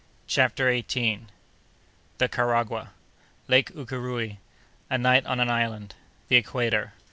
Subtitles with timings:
[0.25, 1.29] CHAPTER EIGHTEENTH.
[2.17, 6.93] The Karagwah.—Lake Ukéréoué.—A Night on an Island.—The Equator.